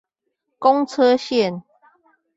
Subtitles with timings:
[0.57, 1.61] 公車線